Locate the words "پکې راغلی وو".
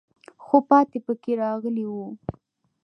1.05-2.07